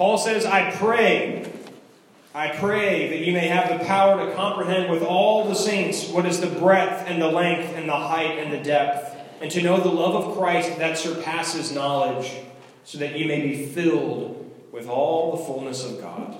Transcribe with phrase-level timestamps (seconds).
[0.00, 1.44] Paul says, I pray,
[2.34, 6.24] I pray that you may have the power to comprehend with all the saints what
[6.24, 9.78] is the breadth and the length and the height and the depth, and to know
[9.78, 12.32] the love of Christ that surpasses knowledge,
[12.82, 16.34] so that you may be filled with all the fullness of God.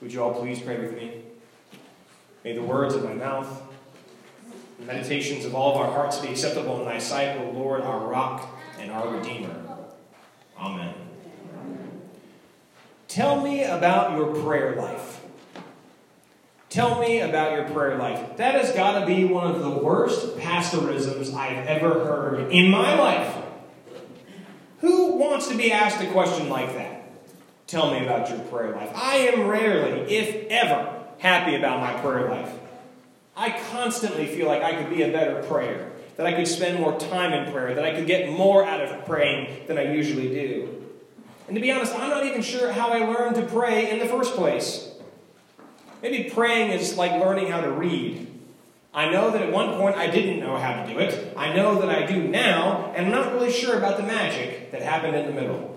[0.00, 1.22] Would you all please pray with me?
[2.42, 3.62] May the words of my mouth,
[4.80, 8.08] the meditations of all of our hearts be acceptable in thy sight, O Lord, our
[8.08, 9.54] rock and our Redeemer.
[10.58, 11.09] Amen.
[13.10, 15.20] Tell me about your prayer life.
[16.68, 18.36] Tell me about your prayer life.
[18.36, 22.94] That has got to be one of the worst pastorisms I've ever heard in my
[22.94, 23.34] life.
[24.78, 27.02] Who wants to be asked a question like that?
[27.66, 28.92] Tell me about your prayer life.
[28.94, 32.52] I am rarely, if ever, happy about my prayer life.
[33.36, 36.96] I constantly feel like I could be a better prayer, that I could spend more
[37.00, 40.80] time in prayer, that I could get more out of praying than I usually do.
[41.50, 44.06] And to be honest, I'm not even sure how I learned to pray in the
[44.06, 44.88] first place.
[46.00, 48.28] Maybe praying is like learning how to read.
[48.94, 51.34] I know that at one point I didn't know how to do it.
[51.36, 54.80] I know that I do now, and I'm not really sure about the magic that
[54.80, 55.76] happened in the middle.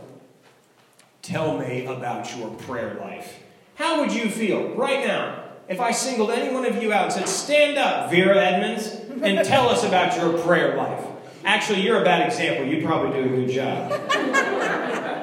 [1.24, 3.40] Tell me about your prayer life.
[3.74, 7.14] How would you feel right now if I singled any one of you out and
[7.14, 11.04] said, Stand up, Vera Edmonds, and tell us about your prayer life?
[11.44, 12.64] Actually, you're a bad example.
[12.64, 15.20] You probably do a good job.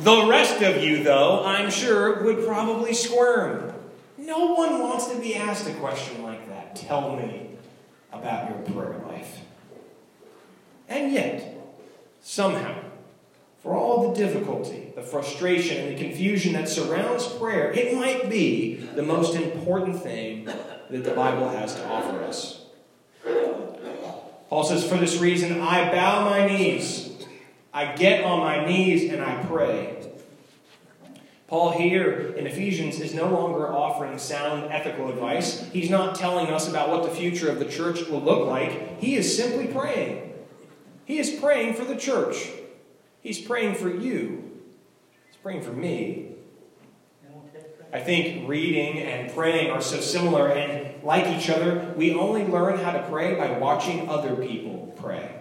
[0.00, 3.74] The rest of you, though, I'm sure, would probably squirm.
[4.16, 6.74] No one wants to be asked a question like that.
[6.74, 7.50] Tell me
[8.10, 9.40] about your prayer life.
[10.88, 11.54] And yet,
[12.22, 12.82] somehow,
[13.62, 18.76] for all the difficulty, the frustration, and the confusion that surrounds prayer, it might be
[18.76, 22.64] the most important thing that the Bible has to offer us.
[24.48, 27.09] Paul says, For this reason, I bow my knees
[27.72, 29.96] I get on my knees and I pray.
[31.46, 35.68] Paul here in Ephesians is no longer offering sound ethical advice.
[35.72, 39.00] He's not telling us about what the future of the church will look like.
[39.00, 40.32] He is simply praying.
[41.04, 42.50] He is praying for the church.
[43.20, 44.60] He's praying for you.
[45.26, 46.36] He's praying for me.
[47.92, 51.92] I think reading and praying are so similar and like each other.
[51.96, 55.39] We only learn how to pray by watching other people pray.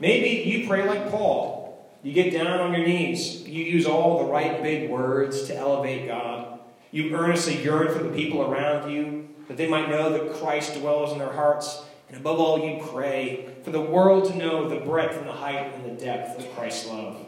[0.00, 1.60] Maybe you pray like Paul.
[2.02, 3.46] You get down on your knees.
[3.46, 6.58] You use all the right big words to elevate God.
[6.90, 11.12] You earnestly yearn for the people around you, that they might know that Christ dwells
[11.12, 11.82] in their hearts.
[12.08, 15.72] And above all, you pray for the world to know the breadth and the height
[15.74, 17.24] and the depth of Christ's love.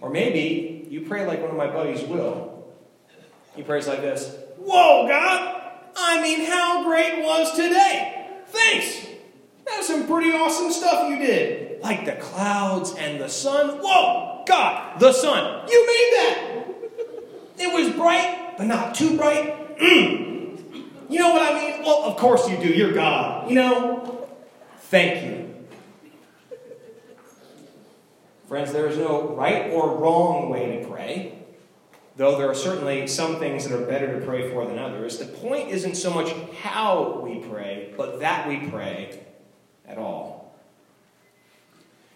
[0.00, 2.66] Or maybe you pray like one of my buddies will.
[3.54, 5.54] He prays like this Whoa, God!
[5.96, 8.26] I mean, how great was today?
[8.46, 9.07] Thanks!
[9.68, 11.80] That's some pretty awesome stuff you did.
[11.82, 13.78] Like the clouds and the sun.
[13.82, 15.68] Whoa, God, the sun.
[15.68, 16.64] You made that.
[17.58, 19.78] It was bright, but not too bright.
[19.78, 20.84] Mm.
[21.08, 21.82] You know what I mean?
[21.82, 22.68] Well, of course you do.
[22.68, 23.48] You're God.
[23.48, 24.28] You know?
[24.82, 25.44] Thank you.
[28.46, 31.38] Friends, there is no right or wrong way to pray,
[32.16, 35.18] though there are certainly some things that are better to pray for than others.
[35.18, 39.27] The point isn't so much how we pray, but that we pray
[39.88, 40.54] at all.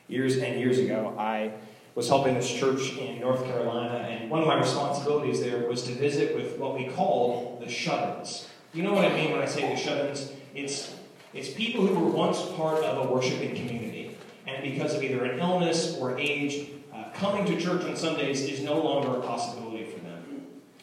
[0.09, 1.53] Years and years ago, I
[1.95, 5.93] was helping this church in North Carolina, and one of my responsibilities there was to
[5.93, 8.49] visit with what we called the shut ins.
[8.73, 10.33] You know what I mean when I say the shut ins?
[10.55, 10.95] It's,
[11.35, 14.17] it's people who were once part of a worshiping community,
[14.47, 18.63] and because of either an illness or age, uh, coming to church on Sundays is
[18.63, 19.82] no longer a possibility.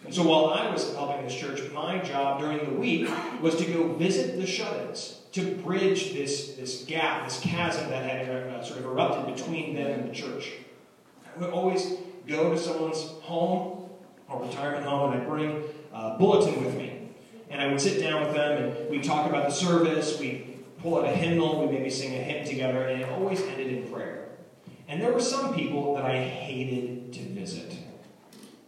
[0.10, 3.08] And so while I was helping this church, my job during the week
[3.44, 8.10] was to go visit the shut ins to bridge this, this gap, this chasm that
[8.10, 10.54] had uh, sort of erupted between them and the church.
[11.24, 11.94] I would always
[12.28, 13.88] go to someone's home
[14.28, 17.10] or retirement home and I'd bring a bulletin with me.
[17.52, 20.98] And I would sit down with them and we'd talk about the service, we'd pull
[20.98, 24.30] out a hymnal, we'd maybe sing a hymn together, and it always ended in prayer.
[24.88, 27.76] And there were some people that I hated to visit.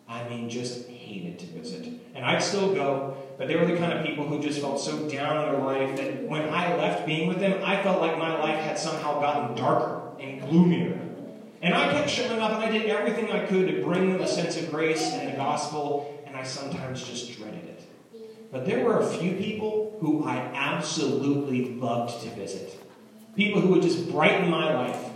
[0.07, 1.87] I mean, just hated to visit.
[2.15, 5.09] And I'd still go, but they were the kind of people who just felt so
[5.09, 8.37] down in their life that when I left being with them, I felt like my
[8.39, 10.99] life had somehow gotten darker and gloomier.
[11.61, 14.27] And I kept showing up and I did everything I could to bring them a
[14.27, 17.83] sense of grace and the gospel, and I sometimes just dreaded it.
[18.51, 22.77] But there were a few people who I absolutely loved to visit.
[23.35, 25.09] People who would just brighten my life.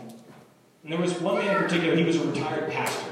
[0.83, 3.04] And there was one man in particular, he was a retired pastor.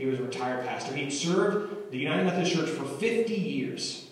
[0.00, 0.94] He was a retired pastor.
[0.94, 4.06] He'd served the United Methodist Church for 50 years.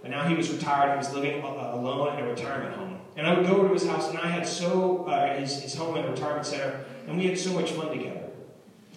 [0.00, 0.92] But now he was retired.
[0.92, 2.98] He was living uh, alone in a retirement home.
[3.14, 5.74] And I would go over to his house, and I had so, uh, his, his
[5.74, 8.22] home at a retirement center, and we had so much fun together.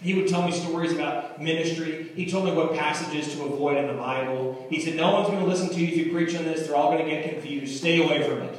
[0.02, 2.12] He would tell me stories about ministry.
[2.16, 4.68] He told me what passages to avoid in the Bible.
[4.70, 6.66] He said, No one's going to listen to you if you preach on this.
[6.66, 7.78] They're all going to get confused.
[7.78, 8.58] Stay away from it.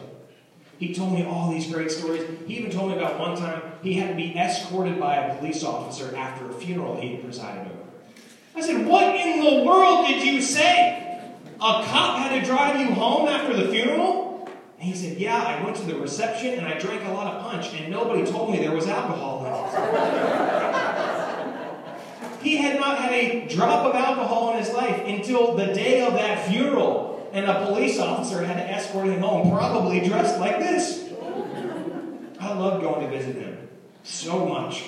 [0.78, 2.22] He told me all these great stories.
[2.46, 5.64] He even told me about one time he had to be escorted by a police
[5.64, 7.78] officer after a funeral he had presided over.
[8.54, 10.98] I said, What in the world did you say?
[11.56, 14.48] A cop had to drive you home after the funeral?
[14.78, 17.42] And he said, Yeah, I went to the reception and I drank a lot of
[17.42, 19.62] punch, and nobody told me there was alcohol in it.
[22.42, 26.14] He had not had a drop of alcohol in his life until the day of
[26.14, 31.08] that funeral, and a police officer had to escort him home, probably dressed like this.
[32.40, 33.51] I loved going to visit him
[34.02, 34.84] so much.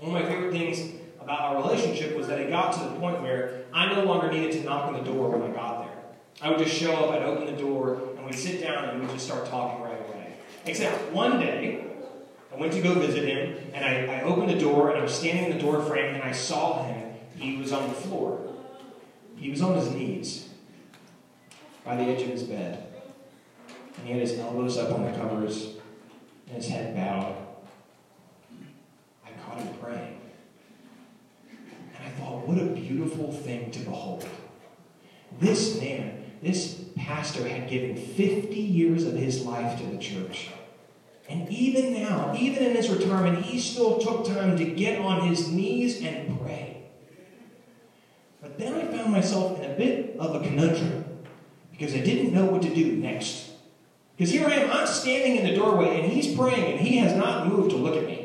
[0.00, 3.22] One of my favorite things about our relationship was that it got to the point
[3.22, 5.94] where I no longer needed to knock on the door when I got there.
[6.42, 9.10] I would just show up, I'd open the door, and we'd sit down and we'd
[9.10, 10.34] just start talking right away.
[10.66, 11.84] Except one day,
[12.52, 15.14] I went to go visit him, and I, I opened the door, and I was
[15.14, 17.12] standing in the door frame, and I saw him.
[17.36, 18.40] He was on the floor.
[19.36, 20.48] He was on his knees
[21.84, 22.86] by the edge of his bed.
[23.98, 25.74] And he had his elbows up on the covers
[26.46, 27.36] and his head bowed.
[29.24, 30.20] I caught him praying.
[31.50, 34.26] And I thought, what a beautiful thing to behold.
[35.40, 40.50] This man, this pastor, had given 50 years of his life to the church.
[41.28, 45.48] And even now, even in his retirement, he still took time to get on his
[45.48, 46.82] knees and pray.
[48.42, 51.04] But then I found myself in a bit of a conundrum
[51.70, 53.52] because I didn't know what to do next.
[54.16, 57.16] Because here I am, I'm standing in the doorway and he's praying and he has
[57.16, 58.23] not moved to look at me.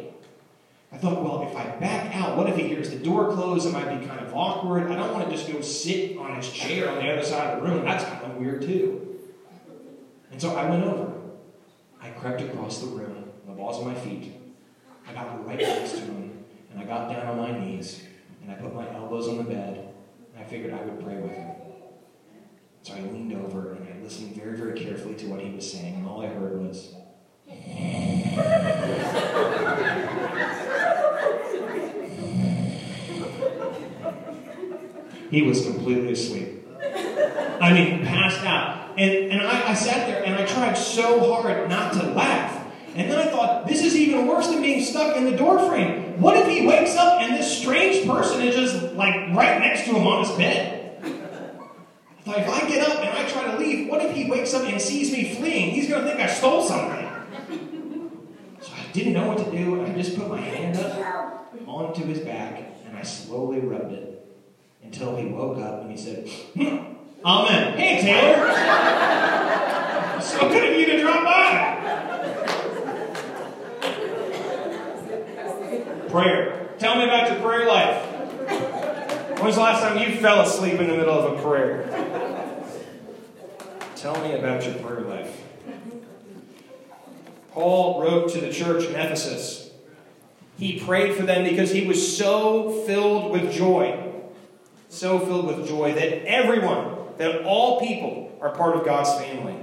[1.02, 3.66] Thought, well, if I back out, what if he hears the door close?
[3.66, 4.92] It might be kind of awkward.
[4.92, 7.64] I don't want to just go sit on his chair on the other side of
[7.64, 7.86] the room.
[7.86, 9.18] That's kind of weird, too.
[10.32, 11.14] And so I went over.
[12.02, 14.34] I crept across the room, the balls of my feet.
[15.08, 18.04] I got right next to him, and I got down on my knees,
[18.42, 19.94] and I put my elbows on the bed,
[20.34, 21.52] and I figured I would pray with him.
[22.84, 25.96] So I leaned over, and I listened very, very carefully to what he was saying,
[25.96, 26.94] and all I heard was,
[35.30, 36.66] he was completely asleep.
[37.62, 38.98] I mean, passed out.
[38.98, 42.56] And, and I, I sat there and I tried so hard not to laugh.
[42.96, 46.20] And then I thought, this is even worse than being stuck in the doorframe.
[46.20, 49.92] What if he wakes up and this strange person is just like right next to
[49.92, 50.76] him on his bed?
[51.04, 54.54] I thought, if I get up and I try to leave, what if he wakes
[54.54, 55.72] up and sees me fleeing?
[55.72, 57.08] He's going to think I stole something.
[58.62, 59.86] So I didn't know what to do.
[59.86, 64.19] I just put my hand up onto his back and I slowly rubbed it
[64.84, 66.30] until he woke up and he said,
[67.26, 67.78] Amen.
[67.78, 68.50] Hey, Taylor.
[70.22, 71.76] so good of you to drop by.
[76.10, 76.70] Prayer.
[76.80, 78.06] Tell me about your prayer life.
[79.42, 81.86] When's the last time you fell asleep in the middle of a prayer?
[83.96, 85.44] Tell me about your prayer life.
[87.52, 89.72] Paul wrote to the church in Ephesus.
[90.58, 93.99] He prayed for them because he was so filled with joy,
[94.90, 99.56] so filled with joy that everyone that all people are part of God's family.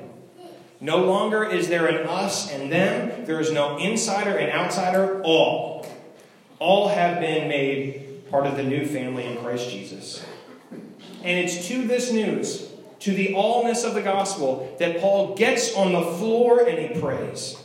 [0.81, 3.25] No longer is there an us and them.
[3.25, 5.23] There is no insider and outsider.
[5.23, 5.87] All.
[6.59, 10.25] All have been made part of the new family in Christ Jesus.
[11.23, 15.93] And it's to this news, to the allness of the gospel, that Paul gets on
[15.93, 17.57] the floor and he prays.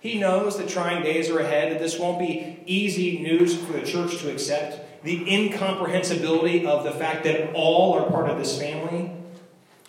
[0.00, 3.82] He knows that trying days are ahead, that this won't be easy news for the
[3.82, 9.12] church to accept the incomprehensibility of the fact that all are part of this family.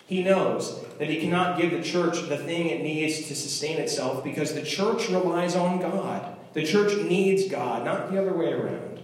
[0.06, 4.24] He knows that he cannot give the church the thing it needs to sustain itself
[4.24, 6.36] because the church relies on God.
[6.54, 9.00] The church needs God, not the other way around.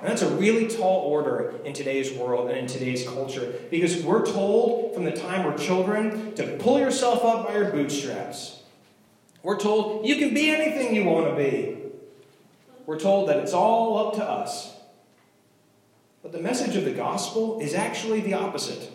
[0.00, 4.26] And that's a really tall order in today's world and in today's culture because we're
[4.26, 8.60] told from the time we're children to pull yourself up by your bootstraps.
[9.42, 11.78] We're told you can be anything you want to be.
[12.86, 14.73] We're told that it's all up to us.
[16.24, 18.90] But the message of the gospel is actually the opposite.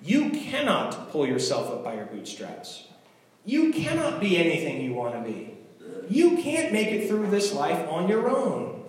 [0.00, 2.86] You cannot pull yourself up by your bootstraps.
[3.44, 5.56] You cannot be anything you want to be.
[6.08, 8.84] You can't make it through this life on your own.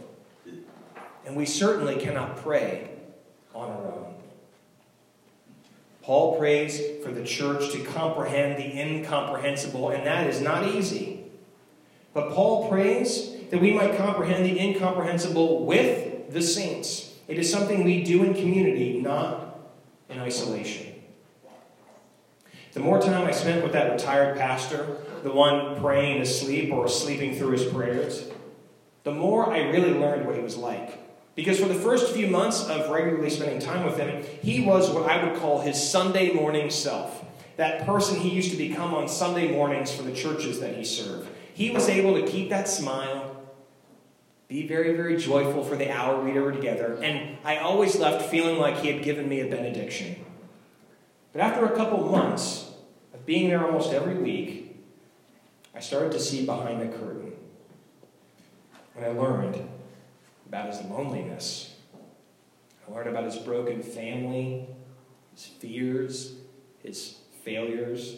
[1.25, 2.91] And we certainly cannot pray
[3.55, 4.13] on our own.
[6.03, 11.24] Paul prays for the church to comprehend the incomprehensible, and that is not easy.
[12.13, 17.04] But Paul prays that we might comprehend the incomprehensible with the saints.
[17.27, 19.60] It is something we do in community, not
[20.10, 20.94] in isolation.
[22.74, 27.36] The more time I spent with that retired pastor, the one praying asleep or sleeping
[27.36, 28.29] through his prayers,
[29.03, 31.00] the more I really learned what he was like.
[31.36, 35.10] Because for the first few months of regularly spending time with him, he was what
[35.10, 37.25] I would call his Sunday morning self.
[37.58, 41.29] That person he used to become on Sunday mornings for the churches that he served.
[41.53, 43.34] He was able to keep that smile,
[44.47, 48.59] be very, very joyful for the hour we were together, and I always left feeling
[48.59, 50.15] like he had given me a benediction.
[51.33, 52.71] But after a couple months
[53.13, 54.77] of being there almost every week,
[55.73, 57.33] I started to see behind the curtain.
[58.95, 59.67] And I learned
[60.47, 61.75] about his loneliness.
[62.87, 64.67] I learned about his broken family,
[65.33, 66.35] his fears,
[66.81, 68.15] his failures.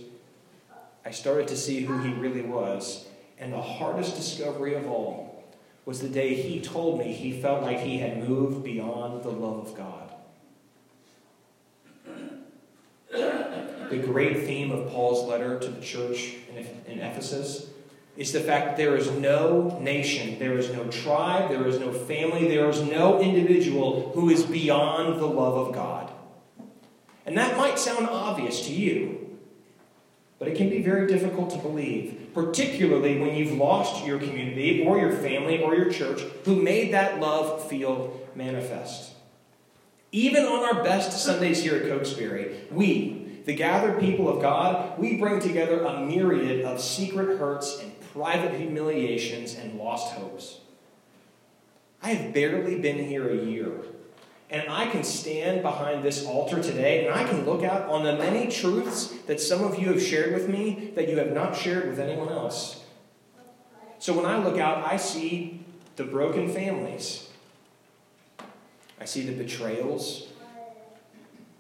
[1.03, 3.07] I started to see who he really was.
[3.39, 5.26] And the hardest discovery of all
[5.88, 9.70] was the day he told me he felt like he had moved beyond the love
[9.70, 10.12] of God.
[13.89, 16.34] The great theme of Paul's letter to the church
[16.86, 17.70] in Ephesus
[18.17, 21.94] is the fact that there is no nation, there is no tribe, there is no
[21.94, 26.12] family, there is no individual who is beyond the love of God.
[27.25, 29.26] And that might sound obvious to you,
[30.39, 35.00] but it can be very difficult to believe, particularly when you've lost your community or
[35.00, 39.13] your family or your church who made that love feel manifest.
[40.12, 45.17] Even on our best Sundays here at Cokesbury, we, the gathered people of God, we
[45.17, 50.60] bring together a myriad of secret hurts and private humiliations, and lost hopes.
[52.01, 53.72] I have barely been here a year,
[54.50, 58.16] and I can stand behind this altar today and I can look out on the
[58.16, 61.89] many truths that some of you have shared with me that you have not shared
[61.89, 62.84] with anyone else.
[64.00, 65.66] So when I look out, I see
[65.98, 67.30] the broken families.
[69.01, 70.27] I see the betrayals.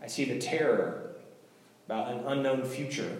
[0.01, 1.15] I see the terror
[1.87, 3.17] about an unknown future.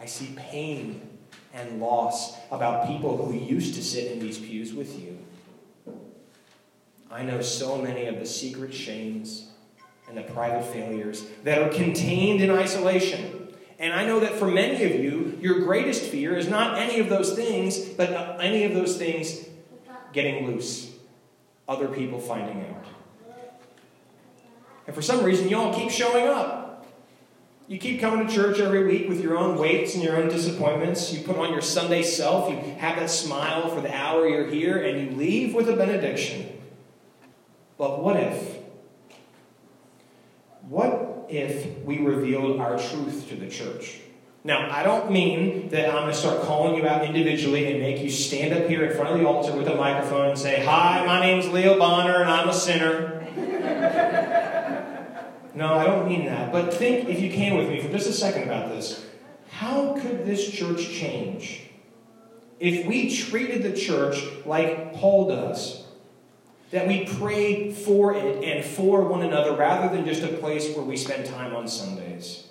[0.00, 1.18] I see pain
[1.54, 5.17] and loss about people who used to sit in these pews with you.
[7.10, 9.48] I know so many of the secret shames
[10.08, 13.48] and the private failures that are contained in isolation.
[13.78, 17.08] And I know that for many of you, your greatest fear is not any of
[17.08, 19.46] those things, but uh, any of those things
[20.12, 20.90] getting loose,
[21.68, 22.84] other people finding out.
[24.86, 26.86] And for some reason, y'all keep showing up.
[27.68, 31.12] You keep coming to church every week with your own weights and your own disappointments.
[31.12, 32.50] You put on your Sunday self.
[32.50, 36.57] You have that smile for the hour you're here, and you leave with a benediction.
[37.78, 38.58] But what if?
[40.68, 44.00] What if we revealed our truth to the church?
[44.44, 48.02] Now, I don't mean that I'm going to start calling you out individually and make
[48.02, 51.04] you stand up here in front of the altar with a microphone and say, Hi,
[51.06, 53.14] my name's Leo Bonner, and I'm a sinner.
[55.54, 56.52] No, I don't mean that.
[56.52, 59.04] But think, if you can, with me for just a second about this.
[59.50, 61.62] How could this church change
[62.60, 65.87] if we treated the church like Paul does?
[66.70, 70.84] That we prayed for it and for one another rather than just a place where
[70.84, 72.44] we spend time on Sundays.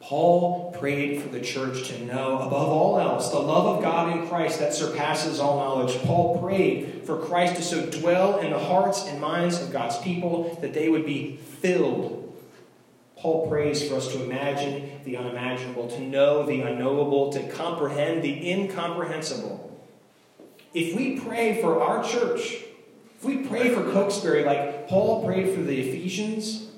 [0.00, 4.26] Paul prayed for the church to know, above all else, the love of God in
[4.26, 5.98] Christ that surpasses all knowledge.
[5.98, 10.56] Paul prayed for Christ to so dwell in the hearts and minds of God's people
[10.62, 12.34] that they would be filled.
[13.16, 18.50] Paul prays for us to imagine the unimaginable, to know the unknowable, to comprehend the
[18.50, 19.67] incomprehensible.
[20.74, 22.56] If we pray for our church,
[23.16, 26.68] if we pray for Cokesbury like Paul prayed for the Ephesians,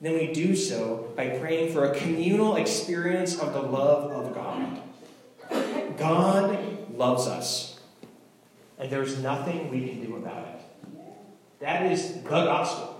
[0.00, 4.80] then we do so by praying for a communal experience of the love of God.
[5.96, 7.80] God loves us,
[8.78, 10.60] and there's nothing we can do about it.
[11.60, 12.94] That is the gospel.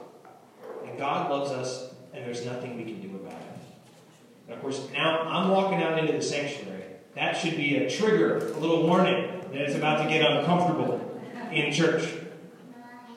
[0.85, 3.59] And God loves us, and there's nothing we can do about it.
[4.47, 6.83] And of course, now I'm walking out into the sanctuary.
[7.15, 11.21] That should be a trigger, a little warning that it's about to get uncomfortable
[11.53, 12.09] in church.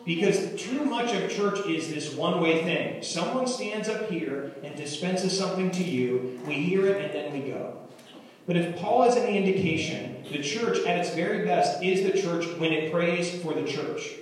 [0.05, 3.03] Because too much of church is this one way thing.
[3.03, 7.51] Someone stands up here and dispenses something to you, we hear it, and then we
[7.51, 7.77] go.
[8.47, 12.45] But if Paul is any indication, the church at its very best is the church
[12.57, 14.15] when it prays for the church.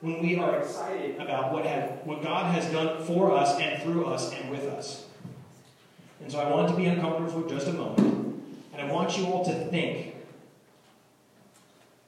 [0.00, 4.06] When we are excited about what, have, what God has done for us and through
[4.06, 5.06] us and with us.
[6.20, 8.42] And so I want to be uncomfortable for just a moment.
[8.72, 10.14] And I want you all to think.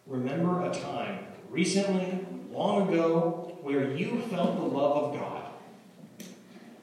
[0.07, 5.43] Remember a time recently long ago where you felt the love of God.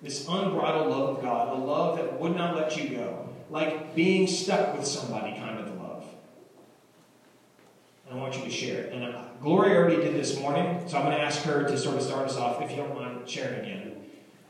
[0.01, 4.27] This unbridled love of God, a love that would not let you go, like being
[4.27, 6.05] stuck with somebody kind of love.
[8.09, 8.93] And I want you to share it.
[8.93, 11.95] And uh, Gloria already did this morning, so I'm going to ask her to sort
[11.95, 13.93] of start us off, if you don't mind sharing again.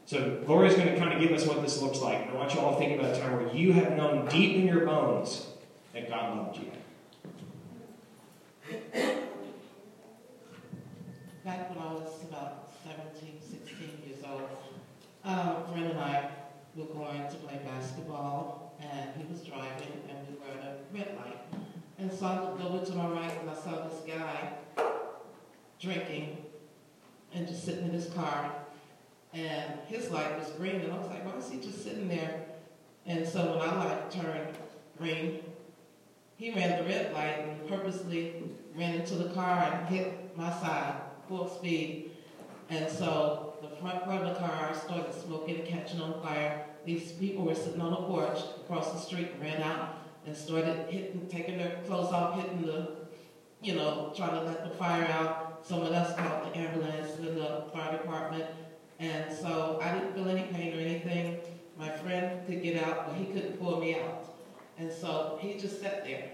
[0.06, 2.30] So Gloria's going to kind of give us what this looks like.
[2.30, 4.66] I want you all to think about a time where you have known deep in
[4.66, 5.48] your bones
[5.94, 6.72] that God loved you.
[11.46, 14.50] Back when I was about 17, 16 years old,
[15.26, 16.30] um, a friend and I
[16.76, 21.16] were going to play basketball, and he was driving, and we were at a red
[21.18, 21.38] light.
[22.00, 24.54] And so I looked over to my right, and I saw this guy
[25.80, 26.38] drinking
[27.34, 28.56] and just sitting in his car.
[29.34, 32.46] And his light was green, and I was like, why is he just sitting there?
[33.06, 34.58] And so when our light turned
[34.98, 35.43] green,
[36.38, 38.44] he ran the red light and purposely
[38.76, 40.96] ran into the car and hit my side
[41.28, 42.12] full speed.
[42.70, 46.66] And so the front part of the car started smoking and catching on fire.
[46.86, 51.28] These people were sitting on a porch across the street, ran out and started hitting,
[51.30, 52.92] taking their clothes off, hitting the,
[53.62, 55.66] you know, trying to let the fire out.
[55.66, 58.46] Someone else called the ambulance and the fire department.
[59.00, 61.40] And so I didn't feel any pain or anything.
[61.78, 63.53] My friend could get out, but he couldn't.
[64.78, 66.30] And so he just sat there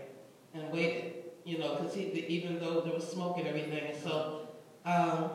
[0.53, 3.91] and waited, you know, because he, even though there was smoke and everything.
[3.91, 4.47] And so,
[4.85, 5.31] um,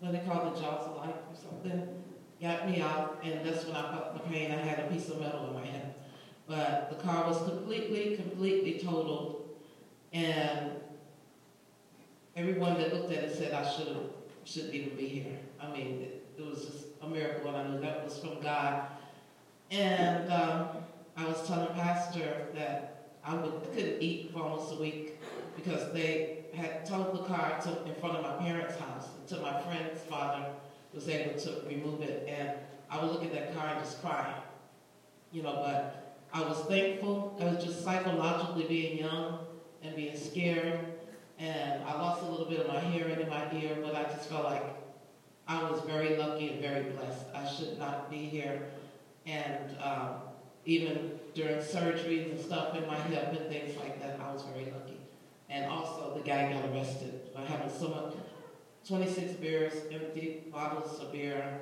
[0.00, 1.88] what they call the jaws of life or something,
[2.40, 4.50] got me out, and that's when I felt the pain.
[4.50, 5.94] I had a piece of metal in my head.
[6.46, 9.48] But the car was completely, completely totaled,
[10.12, 10.72] and
[12.36, 14.10] everyone that looked at it said I should
[14.44, 15.38] shouldn't even be here.
[15.58, 18.88] I mean, it, it was just a miracle, and I knew that was from God.
[19.70, 20.68] And um,
[21.16, 25.20] I was telling the Pastor that I would couldn't eat for almost a week
[25.56, 29.60] because they had towed the car to, in front of my parents' house until my
[29.62, 30.46] friend's father
[30.92, 32.28] was able to remove it.
[32.28, 32.50] And
[32.90, 34.34] I would look at that car and just cry,
[35.32, 35.54] you know.
[35.54, 37.36] But I was thankful.
[37.40, 39.38] I was just psychologically being young
[39.82, 40.80] and being scared,
[41.38, 43.78] and I lost a little bit of my hearing in my ear.
[43.80, 44.64] But I just felt like
[45.46, 47.24] I was very lucky and very blessed.
[47.34, 48.66] I should not be here,
[49.26, 49.76] and.
[49.80, 50.14] Um,
[50.66, 54.66] even during surgeries and stuff in my hip and things like that, I was very
[54.70, 54.98] lucky.
[55.50, 58.14] And also, the guy got arrested for having so much
[58.86, 61.60] 26 beers, empty bottles of beer,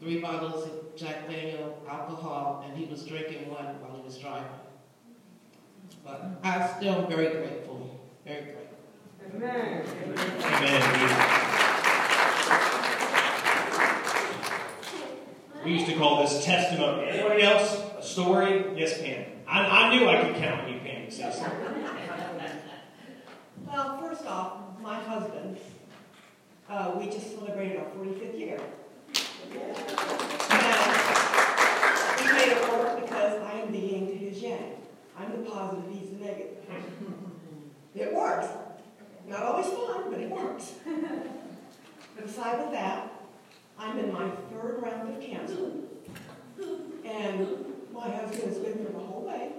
[0.00, 4.48] three bottles of Jack Daniel alcohol, and he was drinking one while he was driving.
[6.04, 8.66] But I'm still very grateful, very grateful.
[9.34, 9.84] Amen.
[10.42, 11.50] Amen.
[15.64, 17.08] We used to call this testimony.
[17.10, 17.89] Anybody else?
[18.10, 18.64] Story?
[18.76, 19.24] Yes, Pam.
[19.46, 21.08] I, I knew I could count on you, Pam.
[23.64, 25.56] Well, first off, my husband,
[26.68, 28.60] uh, we just celebrated our 45th year.
[32.18, 34.74] We made it work because I am the yin to his yang.
[35.16, 36.56] I'm the positive, he's the negative.
[37.94, 38.48] It works.
[39.28, 40.72] Not always fun, but it works.
[42.16, 43.12] But aside with that,
[43.78, 45.70] I'm in my third round of cancer.
[47.04, 47.69] And
[48.00, 49.52] my husband has been through the whole way.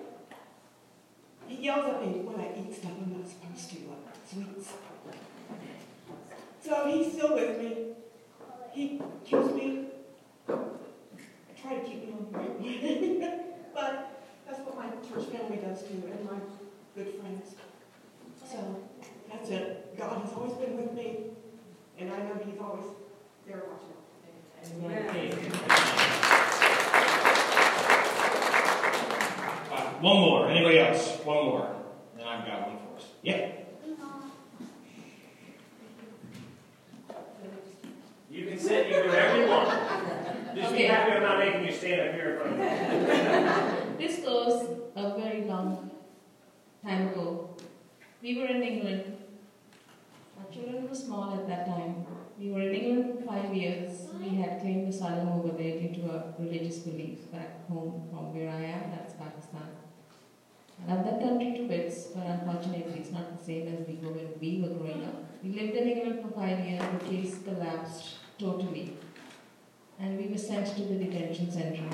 [1.47, 4.73] He yells at me when I eat stuff I'm not supposed to, like sweets.
[6.63, 7.87] So he's still with me.
[8.71, 9.85] He keeps me,
[10.49, 13.39] I try to keep me on the right way.
[13.75, 16.39] but that's what my church family does too, and my
[16.95, 17.55] good friends.
[18.49, 18.81] So
[19.29, 19.97] that's it.
[19.97, 21.25] God has always been with me,
[21.99, 22.85] and I know He's always
[23.45, 23.91] there watching.
[30.01, 30.49] One more.
[30.49, 31.17] Anybody else?
[31.23, 31.75] One more.
[32.17, 33.05] And I've got one for us.
[33.21, 33.51] Yeah.
[38.29, 38.87] You can sit.
[38.87, 40.55] You can do whatever you want.
[40.55, 40.77] Just okay.
[40.77, 43.97] be happy I'm not making you stand up here in front of me.
[44.07, 45.91] this goes a very long
[46.83, 47.55] time ago.
[48.21, 49.17] We were in England.
[50.39, 52.05] Our children were small at that time.
[52.39, 54.07] We were in England for five years.
[54.19, 58.49] We had claimed asylum over there due to our religious beliefs back home from where
[58.49, 59.80] I am, that's Pakistan.
[60.87, 64.61] That country to bits, but unfortunately it's not the same as we were when we
[64.61, 65.23] were growing up.
[65.43, 68.97] We lived in England for five years, the case collapsed totally.
[69.99, 71.87] And we were sent to the detention center.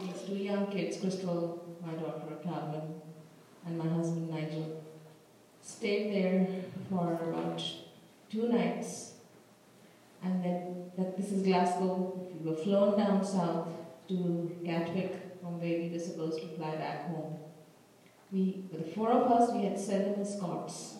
[0.00, 3.00] These two young kids, Crystal, my daughter, Calvin,
[3.66, 4.82] and my husband, Nigel,
[5.62, 6.46] stayed there
[6.90, 7.62] for about
[8.30, 9.12] two nights
[10.22, 12.28] and then that this is Glasgow.
[12.38, 13.68] We were flown down south
[14.08, 17.38] to Gatwick, from where we were supposed to fly back home.
[18.32, 20.94] We, the four of us, we had seven escorts.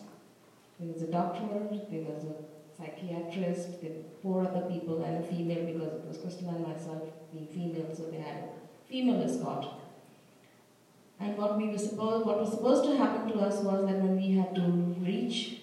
[0.79, 1.47] There was a doctor,
[1.89, 2.35] there was a
[2.77, 7.01] psychiatrist, there were four other people, and a female because it was Crystal and myself
[7.31, 8.49] being female, so they had a
[8.87, 9.65] female escort.
[11.19, 14.15] And what we were supposed, what was supposed to happen to us was that when
[14.15, 14.61] we had to
[14.99, 15.61] reach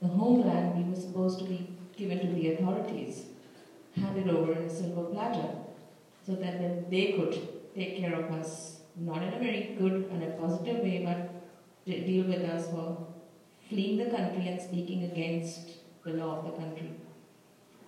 [0.00, 3.26] the homeland, we were supposed to be given to the authorities,
[3.94, 5.48] handed over in a silver platter,
[6.26, 7.38] so that then they could
[7.74, 11.30] take care of us, not in a very good and a positive way, but
[11.84, 13.06] deal with us for
[13.68, 15.70] fleeing the country and speaking against
[16.04, 16.92] the law of the country.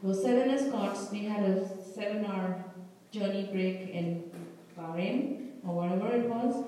[0.02, 2.64] Those seven escorts, we had a seven hour
[3.10, 4.30] journey break in
[4.78, 6.64] Bahrain or wherever it was.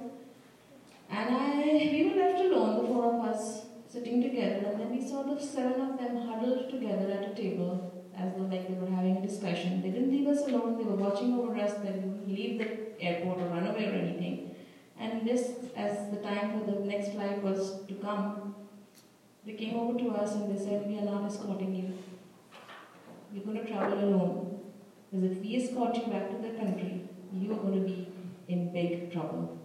[1.11, 5.07] And I, we were left alone, the four of us, sitting together, and then we
[5.07, 8.91] saw the seven of them huddled together at a table as though like they were
[8.91, 9.81] having a discussion.
[9.81, 13.39] They didn't leave us alone, they were watching over us, they didn't leave the airport
[13.41, 14.55] or run away or anything.
[14.99, 18.55] And just as the time for the next flight was to come,
[19.49, 21.99] they came over to us and they said, We are not escorting you.
[23.33, 24.61] You're going to travel alone.
[25.11, 28.09] Because if we escort you back to the country, you are going to be
[28.49, 29.59] in big trouble.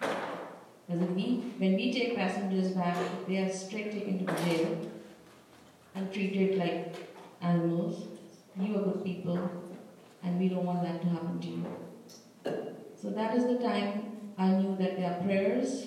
[0.00, 2.96] Because if we, when we take passengers back,
[3.28, 4.78] they are straight taken to jail
[5.94, 6.96] and treated like
[7.40, 8.08] animals.
[8.58, 9.38] You are good people,
[10.24, 11.64] and we don't want that to happen to you.
[13.00, 15.86] So that is the time I knew that there are prayers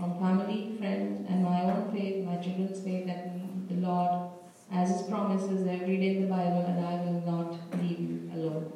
[0.00, 4.30] from family, friends, and my own faith, my children's faith, that the Lord,
[4.72, 8.72] as His promises every day in the Bible, and I will not leave you alone.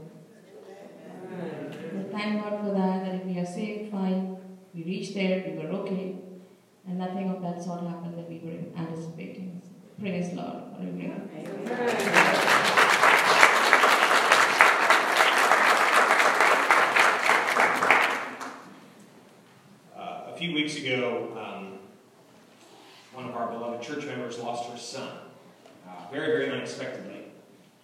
[1.93, 4.37] So thank God for that, that if we are saved, fine.
[4.75, 6.17] We reached there, we were okay,
[6.87, 9.63] and nothing of that sort happened that we were anticipating.
[9.99, 10.65] Praise Lord.
[10.77, 11.23] Hallelujah.
[19.97, 21.79] Uh, a few weeks ago, um,
[23.15, 25.09] one of our beloved church members lost her son,
[25.89, 27.29] uh, very, very unexpectedly,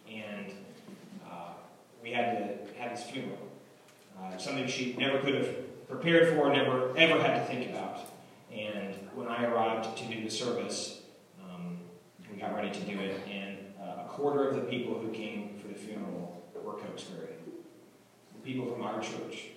[0.07, 0.53] and
[1.27, 1.53] uh,
[2.03, 3.39] we had to have his funeral.
[4.21, 8.01] Uh, something she never could have prepared for, never ever had to think about.
[8.53, 11.01] And when I arrived to do the service,
[11.43, 11.79] um,
[12.31, 15.57] we got ready to do it, and uh, a quarter of the people who came
[15.59, 17.37] for the funeral were Cokesbury.
[18.35, 19.53] The people from our church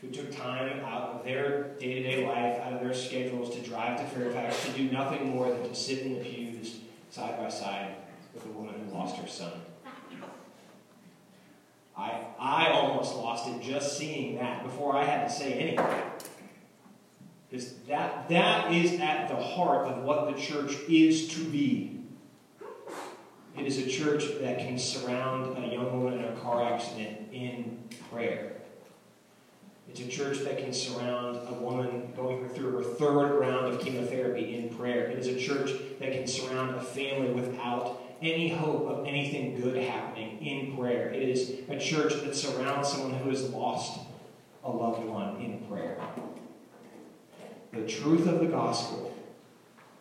[0.00, 3.60] who took time out of their day to day life, out of their schedules to
[3.62, 7.48] drive to Fairfax to do nothing more than to sit in the pews side by
[7.48, 7.96] side
[8.34, 9.52] with a woman who lost her son.
[11.96, 15.86] I, I almost lost it just seeing that before I had to say anything.
[17.50, 22.00] Because that, that is at the heart of what the church is to be.
[23.58, 27.82] It is a church that can surround a young woman in a car accident in
[28.10, 28.49] prayer.
[29.90, 34.54] It's a church that can surround a woman going through her third round of chemotherapy
[34.54, 35.06] in prayer.
[35.06, 39.76] It is a church that can surround a family without any hope of anything good
[39.76, 41.08] happening in prayer.
[41.08, 43.98] It is a church that surrounds someone who has lost
[44.62, 45.98] a loved one in prayer.
[47.72, 49.12] The truth of the gospel,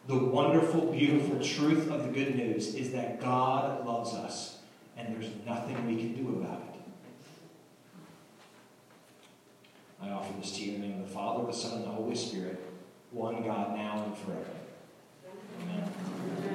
[0.07, 4.59] the wonderful, beautiful truth of the good news is that God loves us
[4.95, 6.68] and there's nothing we can do about it.
[10.01, 11.89] I offer this to you in the name of the Father, the Son, and the
[11.89, 12.63] Holy Spirit,
[13.11, 14.45] one God now and forever.
[15.61, 16.48] Amen.